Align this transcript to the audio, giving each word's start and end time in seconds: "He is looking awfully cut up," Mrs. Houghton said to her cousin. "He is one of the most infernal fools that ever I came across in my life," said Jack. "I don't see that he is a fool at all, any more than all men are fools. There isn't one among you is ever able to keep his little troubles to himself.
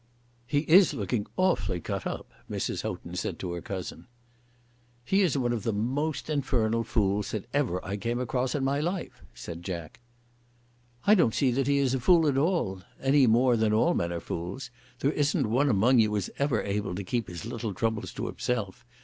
"He 0.47 0.61
is 0.61 0.95
looking 0.95 1.27
awfully 1.37 1.79
cut 1.79 2.07
up," 2.07 2.31
Mrs. 2.49 2.81
Houghton 2.81 3.15
said 3.15 3.37
to 3.37 3.51
her 3.51 3.61
cousin. 3.61 4.07
"He 5.05 5.21
is 5.21 5.37
one 5.37 5.53
of 5.53 5.61
the 5.61 5.71
most 5.73 6.27
infernal 6.27 6.83
fools 6.83 7.29
that 7.29 7.45
ever 7.53 7.79
I 7.85 7.97
came 7.97 8.19
across 8.19 8.55
in 8.55 8.63
my 8.63 8.79
life," 8.79 9.21
said 9.35 9.61
Jack. 9.61 9.99
"I 11.05 11.13
don't 11.13 11.35
see 11.35 11.51
that 11.51 11.67
he 11.67 11.77
is 11.77 11.93
a 11.93 11.99
fool 11.99 12.25
at 12.27 12.35
all, 12.35 12.81
any 12.99 13.27
more 13.27 13.55
than 13.55 13.73
all 13.73 13.93
men 13.93 14.11
are 14.11 14.19
fools. 14.19 14.71
There 15.01 15.11
isn't 15.11 15.45
one 15.45 15.69
among 15.69 15.99
you 15.99 16.15
is 16.15 16.31
ever 16.39 16.63
able 16.63 16.95
to 16.95 17.03
keep 17.03 17.27
his 17.27 17.45
little 17.45 17.75
troubles 17.75 18.11
to 18.13 18.25
himself. 18.25 18.83